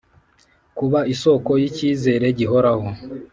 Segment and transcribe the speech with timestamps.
[0.77, 2.87] kuba isoko yicyizere gihoraho